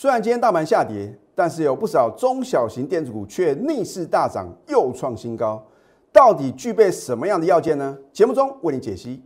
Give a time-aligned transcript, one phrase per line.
[0.00, 5.62] 虽然今天大盘下跌，但是有不少中小型电子股却逆势大涨，又创新高。
[6.10, 7.98] 到底具备什么样的要件呢？
[8.10, 9.22] 节目中为你解析。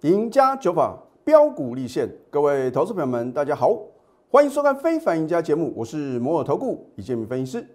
[0.00, 3.78] 赢家九法标股立现，各位投资朋友们，大家好，
[4.30, 7.66] 欢迎收看《非凡赢家》节目，我是摩尔投顾李建明分析师。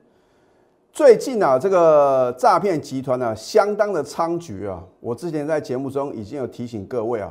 [0.96, 4.82] 最近啊，这个诈骗集团呢，相当的猖獗啊。
[5.02, 7.29] 我之前在节目中已经有提醒各位啊，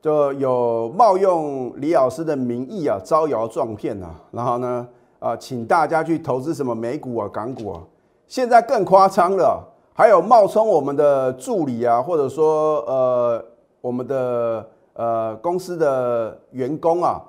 [0.00, 7.82] 就有冒用李老师的名义啊，招摇撞骗啊，然后呢，啊，请大家去投资什么美股啊、港股啊。
[8.26, 9.62] 现在更夸张了，
[9.92, 13.44] 还有冒充我们的助理啊，或者说呃。
[13.80, 17.22] 我们的呃公司的员工啊，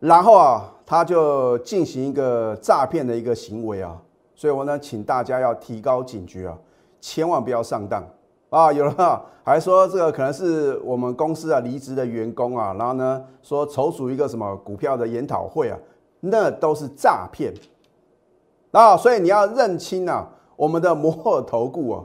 [0.00, 3.94] 然后啊，他就进行一个诈骗的一个行为啊，
[4.36, 6.56] 所以我呢，请大家要提高警觉啊，
[7.00, 8.04] 千万不要上当
[8.50, 8.70] 啊！
[8.70, 15.78] 有人啊，还说这个可能是我们公司啊离职的员工啊，然后呢说筹组一个什么股票的研讨会啊，
[16.20, 17.52] 那都是诈骗
[18.72, 18.94] 啊！
[18.94, 22.04] 所以你要认清啊，我们的摩尔投顾啊，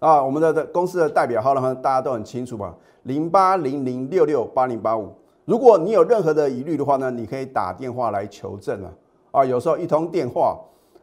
[0.00, 2.74] 啊，我们的的公司的代表号呢，大家都很清楚吧？
[3.04, 5.14] 零八零零六六八零八五，
[5.46, 8.92] 如果你有任何的疑虑的话呢，你可以打电话来求证啊。
[9.30, 10.58] 啊，有时候一通电话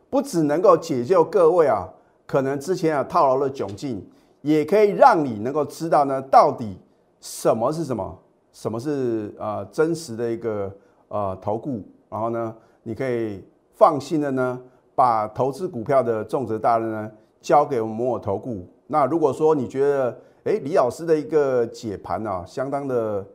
[0.09, 1.87] 不只能够解救各位啊，
[2.25, 4.05] 可能之前啊套牢的窘境，
[4.41, 6.77] 也可以让你能够知道呢，到底
[7.19, 8.17] 什么是什么，
[8.51, 10.71] 什么是呃真实的一个
[11.09, 14.59] 呃投顾，然后呢，你可以放心的呢，
[14.95, 18.65] 把投资股票的重责大任呢交给我们摩尔投顾。
[18.87, 23.25] 那如果说你觉得，哎，李老师的一个解盘啊，相当的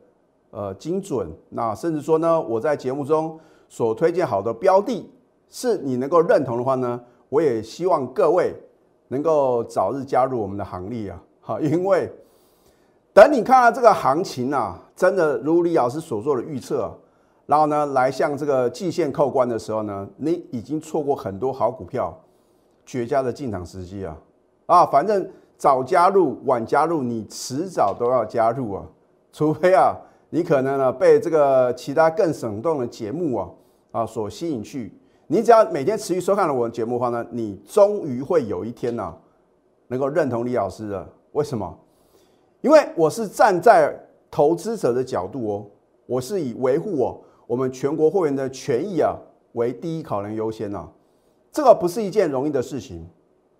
[0.49, 1.31] 呃精准。
[1.49, 5.07] 那甚至说呢，我在节目中所推荐好的标的，
[5.53, 8.55] 是你能够认同的话呢，我也希望各位
[9.09, 11.23] 能够早日加入我们的行列啊！
[11.39, 12.11] 好，因为
[13.13, 16.91] 等你看到这个行情啊，真的如李老师所做的预测，
[17.45, 22.17] 然后呢，来向这个季线扣关的时候呢，你已经错过很多好股票，
[22.83, 24.17] 绝佳的进场时机啊！
[24.65, 25.29] 啊，反正。
[25.55, 28.83] 早加入晚加入，你迟早都要加入啊！
[29.31, 29.95] 除非啊，
[30.29, 33.49] 你可能呢被这个其他更生动的节目啊
[33.91, 34.91] 啊所吸引去。
[35.33, 39.11] 你只要每天持续收看了我的节目的话呢，你终于会有一天呢
[39.87, 41.09] 能够认同李老师的。
[41.31, 41.75] 为什么？
[42.61, 43.99] 因为我是站在
[44.29, 45.65] 投资者的角度哦，
[46.05, 49.17] 我是以维护我我们全国会员的权益啊
[49.53, 50.87] 为第一考量优先呐。
[51.51, 53.03] 这个不是一件容易的事情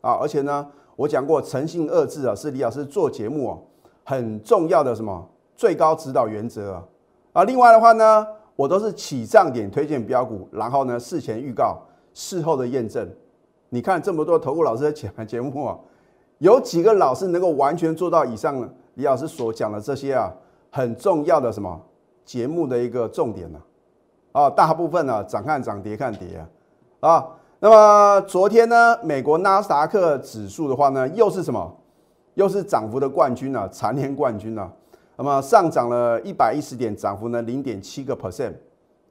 [0.02, 0.68] 啊，而且呢。
[0.96, 3.58] 我讲过诚信二字啊，是李老师做节目啊
[4.04, 6.84] 很重要的什么最高指导原则啊
[7.34, 7.44] 啊！
[7.46, 11.82] 另外的话呢，我都是起涨点推荐标股，然后呢事前预告，
[12.14, 13.10] 事后的验证。
[13.70, 15.78] 你看这么多投顾老师的讲节目啊，
[16.38, 20.32] 有几个老师能够完全做到以上李老师所讲的这些啊
[20.72, 21.82] 很重要的什么
[22.24, 23.60] 节目的一个重点呢？
[24.32, 26.38] 啊，大部分呢涨看涨，跌看跌
[27.00, 27.28] 啊啊！
[27.60, 31.76] 那么昨天呢，美国纳斯达克指数的话呢，又是什么？
[32.36, 33.70] 又是涨幅的冠军呢？
[33.72, 34.72] 蝉联冠军呢？
[35.16, 38.54] 那么上涨了一百一十点，涨幅呢零点七个 percent，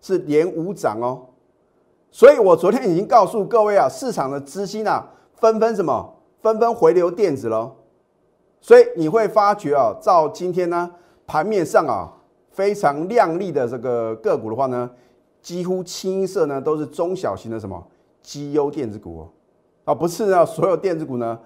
[0.01, 1.27] 是连五涨哦。
[2.11, 6.15] 所以我昨天已经告诉各位啊，市场的资金啊，纷纷什么？
[6.41, 7.73] 纷纷回流电子喽。
[8.61, 10.91] 所以你会发觉啊，照今天呢
[11.27, 12.13] 盘面上啊
[12.51, 14.91] 非常亮丽的这个个股的话呢，
[15.41, 17.83] 几乎清一色呢都是中小型的什么？
[18.23, 19.29] 绩优电子股哦，
[19.85, 21.39] 啊，不是啊，所有电子股呢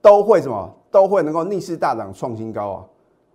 [0.00, 2.88] 都会什么都会能够逆势大涨创新高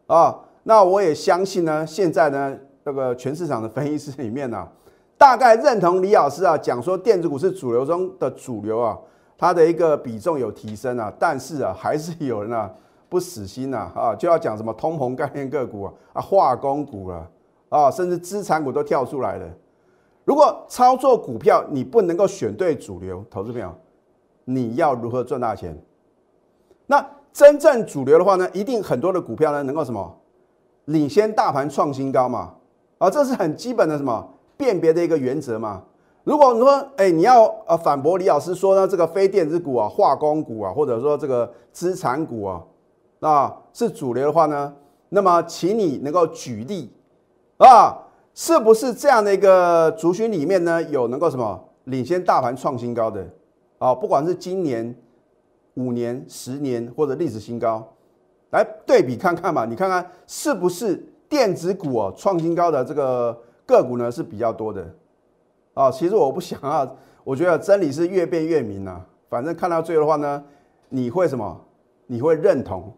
[0.07, 0.39] 啊啊，
[0.69, 4.67] 那我也相信呢，现在呢这个全市场的分析师里面呢，
[5.17, 8.95] 大概认同李老师啊讲说电子股是主流中的主流啊，
[9.35, 12.71] 它的一个比重有提升啊，但是啊还是有人啊
[13.09, 17.27] 不死心呐啊，就要讲什么通膨概念个股啊啊化工股了
[17.69, 19.49] 啊，甚至资产股都跳出来了。
[20.23, 23.73] 如果操作股票你不能够选对主流，投资朋友，
[24.45, 25.75] 你要如何赚大钱？
[26.85, 27.03] 那
[27.33, 30.15] 真正主流的话呢，一定很多的股票呢能够什么
[30.89, 32.53] 领先大盘创新高嘛？
[32.97, 34.27] 啊，这是很基本的什么
[34.57, 35.83] 辨别的一个原则嘛？
[36.23, 42.63] 如果你说，哎，你要呃反驳李老师说呢，这个非电子股啊、化工股啊，或者说这个资产股啊，
[43.21, 44.73] 啊是主流的话呢，
[45.09, 46.91] 那么请你能够举例
[47.57, 48.05] 啊。
[48.35, 53.27] 是不是这样的一个族群里面呢，有能够什么领先大盘创新高的
[53.79, 53.93] 啊？
[53.93, 54.95] 不管是今年、
[55.73, 57.85] 五年、十年或者历史新高，
[58.51, 59.65] 来对比看看吧。
[59.65, 60.95] 你看看是不是
[61.27, 64.85] 电子股哦创新高的这个个股呢是比较多的
[65.73, 65.91] 啊？
[65.91, 66.89] 其实我不想啊，
[67.23, 69.05] 我觉得真理是越辩越明啊。
[69.29, 70.43] 反正看到最后的话呢，
[70.89, 71.59] 你会什么
[72.07, 72.91] 你会认同，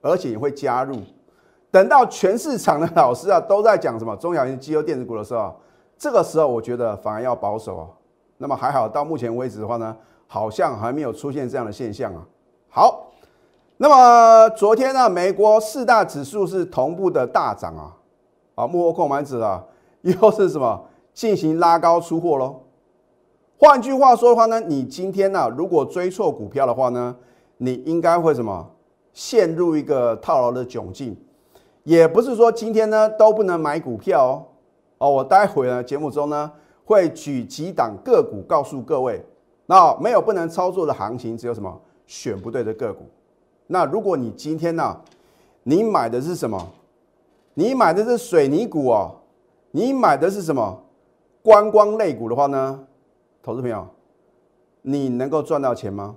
[0.00, 0.96] 而且你会加入。
[1.70, 5.54] 等到全市场的老师啊都在讲什么中小型机优电子股的时候，
[5.96, 7.86] 这个时候我觉得反而要保守啊。
[8.38, 9.96] 那么还好，到目前为止的话呢，
[10.26, 12.26] 好像还没有出现这样的现象啊。
[12.68, 13.07] 好，
[13.80, 17.94] 那么昨天呢，美国四大指数是同步的大涨啊，
[18.56, 19.64] 啊，幕后控盘者啊，
[20.02, 20.84] 又是什么
[21.14, 22.56] 进行拉高出货喽？
[23.56, 27.14] 换句话说的话呢，你今天呢，如果追错股票的话呢，
[27.58, 28.68] 你应该会什么
[29.12, 31.16] 陷入一个套牢的窘境。
[31.84, 34.44] 也不是说今天呢都不能买股票哦。
[34.98, 36.50] 哦，我待会呢节目中呢
[36.84, 39.24] 会举几档个股告诉各位。
[39.66, 43.06] 那没有不能操作的行情，只有什么选不对的个股。
[43.68, 44.96] 那如果你今天呢，
[45.62, 46.58] 你买的是什么？
[47.54, 49.14] 你买的是水泥股哦，
[49.70, 50.82] 你买的是什么
[51.42, 52.80] 观光类股的话呢？
[53.42, 53.86] 投资朋友，
[54.82, 56.16] 你能够赚到钱吗？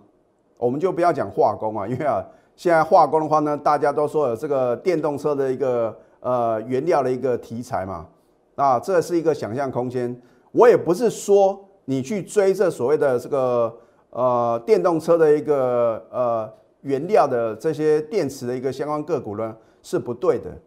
[0.58, 2.26] 我们就不要讲化工啊，因为啊，
[2.56, 8.08] 现在化工的话呢，大家都说有这个电动车的一个呃原料的一个题材嘛，
[8.56, 10.20] 啊，这是一个想象空间。
[10.52, 11.68] 我也不是说。
[11.86, 13.76] 你去追这所谓的这个
[14.12, 16.50] 呃电动车的一个呃
[16.82, 20.58] 原料的这些电池的一个相关个股呢是不对的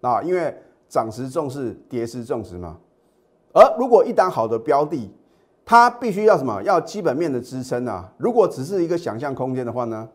[0.00, 0.54] 啊，因为
[0.88, 2.78] 涨时重视，跌时重视嘛。
[3.52, 5.10] 而如果一档好的标的，
[5.64, 6.62] 它必须要什么？
[6.62, 8.12] 要基本面的支撑啊。
[8.18, 10.08] 如果只是一个想象空间的话呢，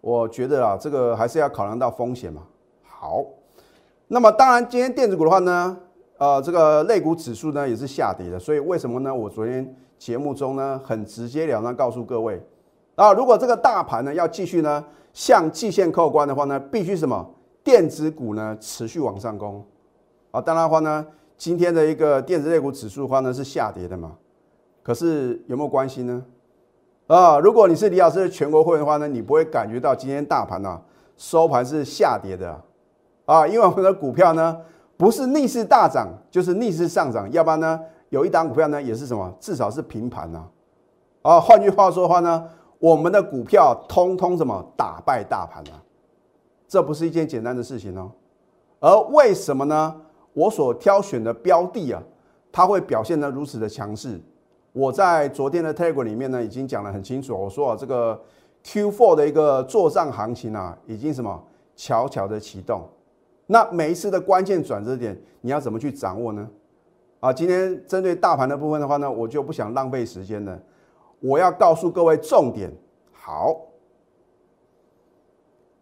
[0.00, 2.42] 我觉得啊，这个还是要考量到风险嘛。
[2.82, 3.24] 好，
[4.08, 5.76] 那么当然今天电子股的话呢，
[6.18, 9.14] 呃，这个类股指数呢也是下跌的，所以为什么呢？
[9.14, 9.74] 我昨天。
[9.98, 12.40] 节目中呢，很直截了当告诉各位，
[12.98, 17.24] 啊，如果这个大盘呢要继续呢向季线扣关的话呢，必须什么
[17.62, 19.64] 电子股呢持续往上攻，
[20.32, 21.06] 啊，当然的话呢，
[21.36, 24.16] 今天的一个电子类股指数的话呢是下跌的嘛，
[24.82, 26.24] 可是有没有关系呢？
[27.06, 30.80] 啊，如果你是李老师的全国会员的话呢，你不会感觉到今天大盘呢
[31.16, 32.60] 收盘是下跌的，
[33.26, 34.56] 啊，因为我们的股票呢
[34.96, 37.80] 不是逆势大涨，就是逆势上涨，要不然呢？
[38.08, 39.32] 有一档股票呢，也是什么？
[39.38, 40.44] 至少是平盘呐。
[41.22, 42.48] 啊，换句话说的话呢，
[42.78, 45.82] 我们的股票通通什么打败大盘啊？
[46.68, 48.10] 这不是一件简单的事情哦。
[48.80, 50.00] 而为什么呢？
[50.34, 52.00] 我所挑选的标的啊，
[52.52, 54.20] 它会表现得如此的强势。
[54.72, 57.34] 我在昨天的 Telegram 里面呢，已经讲得很清楚。
[57.36, 58.20] 我说啊，这个
[58.62, 61.42] Q4 的一个做账行情啊，已经什么
[61.74, 62.86] 悄悄的启动。
[63.46, 66.48] 那每一次的关键转折点，你要怎么去掌握呢？
[67.18, 70.56] 啊，今天针对大盘的部分的话呢，我就不想浪费时间了。
[71.20, 72.72] 我要告诉各位重点。
[73.12, 73.56] 好，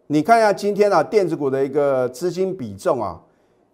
[0.07, 3.21] 你看一下今天啊，电子股的一个资金比重啊，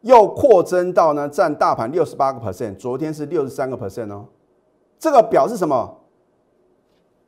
[0.01, 4.25] 又扩增到呢占大盘六十八个 percent，昨天是六十三个 percent 哦。
[4.99, 5.99] 这个表示什么？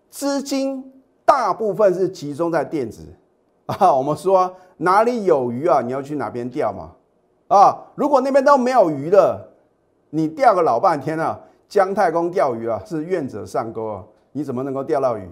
[0.09, 3.01] 资金大部分是集中在电子
[3.67, 3.95] 啊。
[3.95, 6.91] 我们说哪里有鱼啊，你要去哪边钓嘛。
[7.47, 9.51] 啊，如果那边都没有鱼了。
[10.11, 11.37] 你钓个老半天啊，
[11.67, 14.03] 姜太公钓鱼啊，是愿者上钩啊，
[14.35, 15.25] 你怎么能够钓到鱼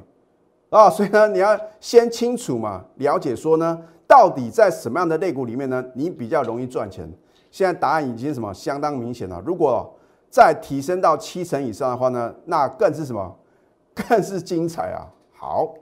[0.69, 0.89] 啊？
[0.89, 3.77] 所以呢，你要先清楚嘛，了解说呢，
[4.07, 7.11] 到底在什么样的类股里面呢，你比较容易赚钱？
[7.51, 9.44] 现在答案已经什么相当明显了。
[9.45, 9.94] 如果
[10.29, 13.35] 再提升到七成以上的话呢，那更是什么？
[13.94, 15.05] 更是精彩啊！
[15.33, 15.75] 好，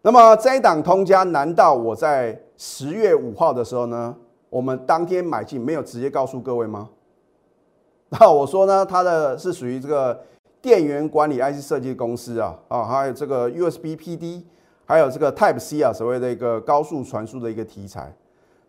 [0.00, 4.16] 那么这一档通家，难道我在十月五号的时候呢，
[4.48, 6.88] 我们当天买进没有直接告诉各位吗？
[8.08, 10.22] 那我说呢，它的是属于这个
[10.62, 14.44] 电源管理 IC 设计公司啊，啊，还有这个 USB PD，
[14.86, 18.14] 还有这个 Type C 啊，所谓的一个高速传输的一个题材。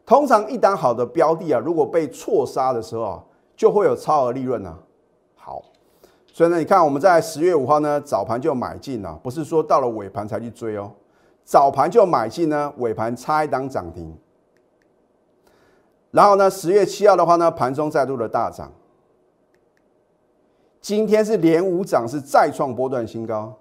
[0.04, 3.24] 通常一单好的标的啊，如果被错杀的时候啊，
[3.56, 4.76] 就会有超额利润啊。
[5.36, 5.62] 好，
[6.26, 10.92] 所以呢，你看我们在十月五号呢早盘就买进了，不是说到了尾盘才去追哦，
[11.44, 14.18] 早盘就买进呢，尾盘差一档涨停。
[16.10, 18.72] 然后呢，十月七号的话呢，盘中再度的大涨。
[20.84, 23.58] 今天是连五涨，是再创波段新高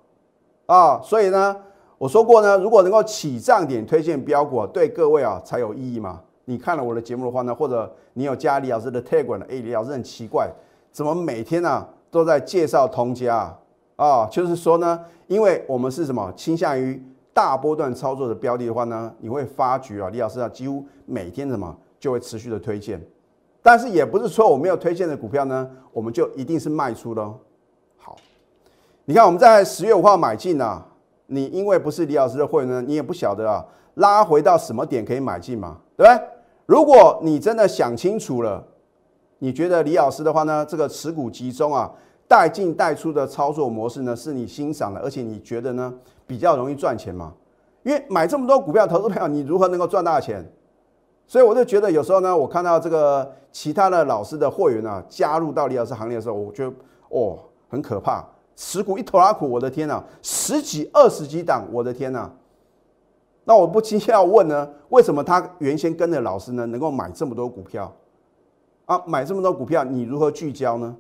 [0.67, 1.01] 啊！
[1.05, 1.57] 所以呢，
[1.97, 6.21] 我说过呢，如果能够起涨点推荐标股，对各位啊才有意义嘛。
[6.47, 10.51] 你看了我的节目的话呢，或者你有加李老师的 Telegram 的，哎，李老师很奇怪，
[10.91, 13.57] 怎么每天呢都在介绍通家
[13.95, 14.27] 啊？
[14.27, 14.99] 就是说呢，
[15.29, 17.01] 因为我们是什么倾向于
[17.33, 23.01] 大波段操作的标的的话呢，你会发觉啊，李老师啊几乎每天什么就会持续的推荐。
[23.63, 27.39] 但是也不是说我没有推荐的股票呢，我们就一定是卖出喽。
[27.97, 28.17] 好，
[29.05, 30.85] 你看我们在十月五号买进啊，
[31.27, 33.65] 你因为不是李老师的会员呢，你也不晓得啊，
[33.95, 36.29] 拉回到什么点可以买进嘛，对不对？
[36.67, 38.65] 如果你真的想清楚了，
[39.39, 41.91] 你觉得李老师的话呢，这个持股集中啊，
[42.27, 45.95] 带进带出的操作模式呢，是你欣赏的，而且你觉得呢
[46.27, 47.33] 比较容易赚钱嘛？
[47.85, 50.45] 因为买这么多股票，投资票你如何能够赚大钱？
[51.27, 56.73] 所以我就觉得有时候呢，我看到这个其他的老师的会员啊加入到李老师行列的时候，我觉得
[57.09, 57.39] 哦
[57.71, 58.23] 很可怕，
[58.55, 62.31] 持股一头拉苦，我的天呐，十几二十几档，我的天呐！
[63.45, 67.93] 那我不禁要问呢，为什么他原先跟着老师呢，能够买这么多股票
[68.85, 69.03] 啊？
[69.07, 70.95] 买这么多股票，你如何聚焦呢？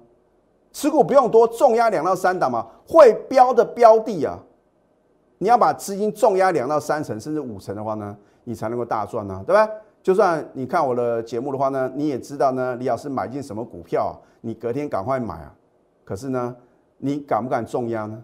[0.73, 4.39] 持股不用多，重压两到三档嘛，会标的标的啊，
[5.39, 9.69] 你要把资金重压两到三成甚至五成的话呢，你才能够大赚呢，对吧？
[10.03, 15.55] 就算你看我的节目的话呢，你也知道呢，李老师买进什么股票，你隔天赶快买啊。
[16.05, 16.57] 可是呢，
[16.99, 18.21] 你敢不敢重压呢？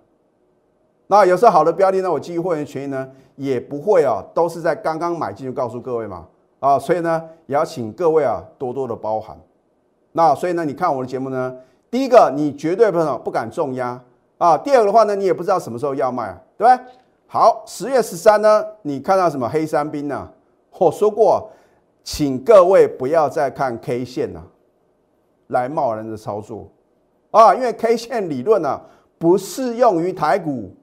[1.07, 6.27] 那有时候好的标的呢，我基于会员权益呢，也不会啊，都是在刚刚买进就告诉各位嘛，
[6.59, 9.39] 啊，所以呢，也要请各位啊多多的包涵。
[10.11, 11.57] 那所以呢，你看我的节目呢，
[11.89, 13.99] 第一个你绝对不能不敢重压
[14.37, 16.87] 啊，第二个的话呢，你也不知道什么时候要卖啊，对不对？
[17.29, 20.29] 好，十月十三呢，你看到什么黑山兵呢？
[20.77, 21.49] 我说过。
[22.11, 24.41] 请各位不要再看 K 线呐，
[25.49, 26.67] 来贸然的操作
[27.31, 27.55] 啊！
[27.55, 28.81] 因为 K 线理论呢
[29.19, 30.75] 不适用于台股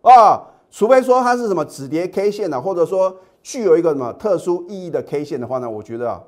[0.00, 6.24] 啊，除非说它是什么止跌 K 线呢，或者说具有一个什么特殊意义的 K 线的话呢，我觉得啊，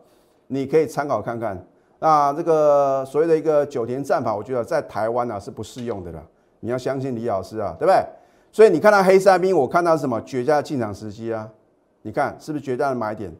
[0.49, 1.67] 你可以参考看看。
[1.99, 6.23] 那这个所谓的一个九田战法，我觉得在台湾呢是不适用的了。
[6.61, 8.05] 你要相信李老师啊，对不对？
[8.53, 11.49] 所以你看到黑山兵，我看到什么绝佳的进场时机啊？
[12.03, 13.35] 你看是不是绝佳的买点？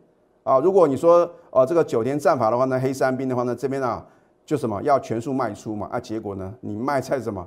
[0.49, 4.03] 啊，如果你说呃这个九天战法的话呢，黑山兵的话呢，这边啊
[4.47, 7.47] 就什么要全数卖出嘛，啊结果呢你卖在什么？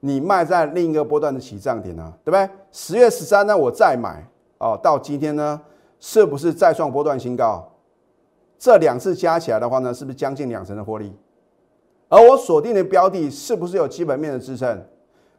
[0.00, 2.46] 你卖在另一个波段的起涨点啊，对不对？
[2.70, 4.22] 十月十三呢我再买
[4.58, 5.58] 哦，到今天呢
[5.98, 7.66] 是不是再创波段新高？
[8.58, 11.10] 这两次加起来的话呢，是不是将近两成的获利？
[12.10, 14.78] 而我锁定的标的是不是有基本面的支撑？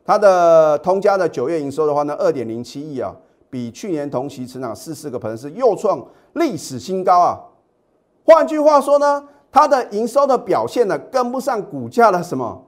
[0.04, 3.14] 它的通家的九月营收的话呢，二点零七亿啊。
[3.54, 7.40] 比去年同期成长四四个百分是又创历史新高啊！
[8.26, 12.66] 换句话说呢，它的营收的表现呢跟不上股价的什么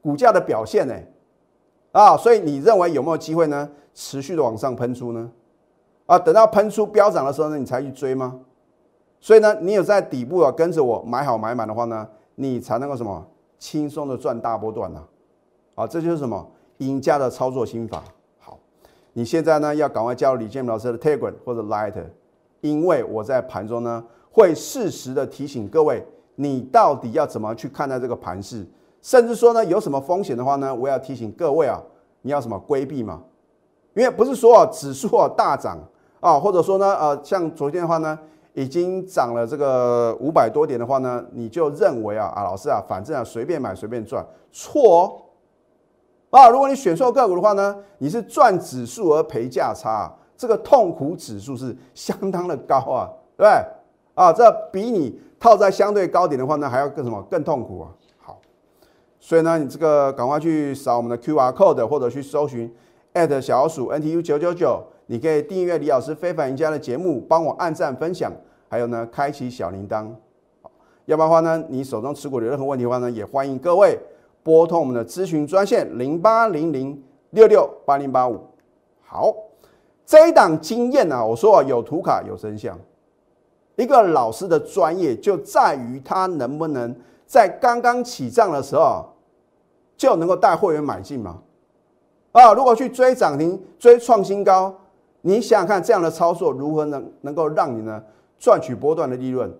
[0.00, 0.94] 股价的表现呢？
[1.90, 3.68] 啊，所以你认为有没有机会呢？
[3.92, 5.28] 持续的往上喷出呢？
[6.06, 8.38] 啊，等到喷出飙涨的时候呢，你才去追吗？
[9.18, 13.26] 所以呢，你有在底部啊跟着我买好买满的话呢，你才能够什么
[13.58, 15.02] 轻松的赚大波段呢？
[15.74, 18.04] 啊，这就是什么赢家的操作心法。
[19.18, 21.92] 你现在呢要赶快加入李建明老师的 Telegram 或者 Light，
[22.60, 26.06] 因为我在盘中呢会适时的提醒各位，
[26.36, 28.64] 你到底要怎么去看待这个盘势，
[29.02, 31.82] 甚至说呢有什么风险的话呢，我要提醒各位啊，
[32.22, 33.20] 你要什么规避嘛？
[33.94, 35.76] 因为不是说指数啊大涨
[36.20, 38.16] 啊，或者说呢呃像昨天的话呢
[38.54, 45.24] 已经涨了这个五百多点的话呢，你就认为啊啊老师啊反正啊随便买随便赚，错。
[46.30, 53.64] 啊，如果你选错个股的话呢，你是赚指数而赔价差，这个痛苦指数是相当的高啊，对不对？
[54.14, 57.88] 啊，这比你套在相对高点的话呢，还要更什么更痛苦啊？
[58.18, 58.38] 好，
[59.18, 62.70] 所以呢，你这个赶快去扫我们的 Q R code 或者去搜寻
[63.40, 68.30] 小鼠 N T U 九九九，你可以订阅李老师非凡赢家的节目，帮我按赞分享，
[68.68, 70.08] 还有呢，开启小铃铛。
[71.06, 73.98] 要不然的话呢，你手中持股有任何问题的话呢，也欢迎各位。
[74.48, 76.98] 拨通我们的咨询专线零八零零
[77.32, 78.40] 六六八零八五。
[79.02, 79.34] 好，
[80.06, 82.78] 这一档经验呢，我说啊，有图卡有真相。
[83.76, 89.04] 一个老师的专业就在于他能不能在刚刚起账的时候
[89.98, 91.42] 就能够带会员买进嘛？
[92.32, 94.74] 啊，如果去追涨停、追创新高，
[95.20, 98.02] 你想想看，这样的操作如何能能够让你呢
[98.38, 99.52] 赚取波段的利润？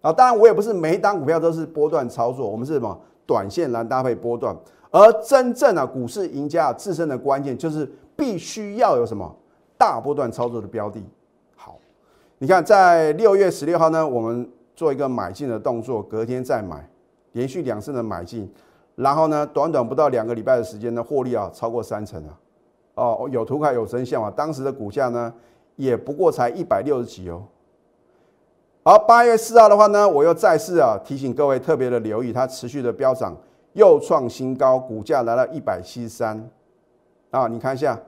[0.00, 2.96] 啊，当然我也不是每一档股票都是波段操作，我们是什么？
[3.28, 4.56] 短线来搭配波段，
[4.90, 9.36] 而真正啊股市赢家自身的关键就是必须要有什么
[9.76, 10.98] 大波段操作的标的。
[11.54, 11.78] 好，
[12.38, 16.88] 你看在六月十六号呢，我们做一个买进的动作，隔天再买，
[17.32, 18.50] 连续两次的买进，
[18.94, 22.38] 然后呢，短短不到两个礼拜的时间呢，获利啊超过三成啊！
[22.94, 24.32] 哦，有图卡有真相啊！
[24.34, 25.32] 当时的股价呢，
[25.76, 27.44] 也不过才一百六十几哦。
[28.88, 33.36] 好，八月四号的话呢，我又再次啊提醒各位特别的留意，它持续的飙涨，
[33.74, 36.48] 又创新高，股价来到一百七十三
[37.30, 37.46] 啊！
[37.48, 38.00] 你看一下